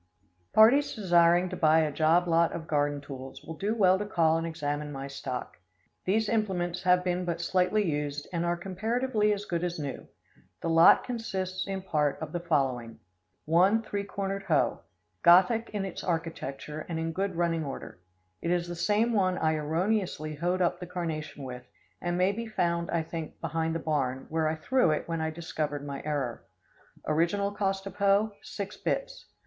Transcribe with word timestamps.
Parties 0.51 0.95
desiring 0.95 1.47
to 1.49 1.55
buy 1.55 1.81
a 1.81 1.91
job 1.91 2.27
lot 2.27 2.53
of 2.53 2.65
garden 2.67 3.01
tools, 3.01 3.43
will 3.43 3.53
do 3.53 3.75
well 3.75 3.99
to 3.99 4.05
call 4.07 4.35
and 4.35 4.47
examine 4.47 4.91
my 4.91 5.05
stock. 5.05 5.59
These 6.05 6.27
implements 6.27 6.81
have 6.81 7.03
been 7.03 7.23
but 7.23 7.39
slightly 7.39 7.83
used, 7.87 8.27
and 8.33 8.43
are 8.43 8.57
comparatively 8.57 9.31
as 9.31 9.45
good 9.45 9.63
as 9.63 9.77
new. 9.77 10.07
The 10.63 10.69
lot 10.71 11.03
consists 11.03 11.67
in 11.67 11.83
part 11.83 12.17
of 12.19 12.31
the 12.31 12.39
following: 12.39 12.97
One 13.45 13.83
three 13.83 14.03
cornered 14.03 14.41
hoe, 14.41 14.79
Gothic 15.21 15.69
in 15.71 15.85
its 15.85 16.03
architecture 16.03 16.83
and 16.89 16.97
in 16.97 17.11
good 17.11 17.35
running 17.35 17.63
order. 17.63 17.99
It 18.41 18.49
is 18.49 18.67
the 18.67 18.75
same 18.75 19.13
one 19.13 19.37
I 19.37 19.53
erroneously 19.53 20.33
hoed 20.33 20.63
up 20.63 20.79
the 20.79 20.87
carnation 20.87 21.43
with, 21.43 21.67
and 22.01 22.17
may 22.17 22.31
be 22.31 22.47
found, 22.47 22.89
I 22.89 23.03
think, 23.03 23.39
behind 23.39 23.75
the 23.75 23.79
barn, 23.79 24.25
where 24.29 24.47
I 24.49 24.55
threw 24.55 24.89
it 24.89 25.07
when 25.07 25.21
I 25.21 25.29
discovered 25.29 25.85
my 25.85 26.01
error. 26.03 26.43
Original 27.05 27.51
cost 27.51 27.85
of 27.85 27.97
hoe, 27.97 28.31
six 28.41 28.75
bits. 28.75 29.25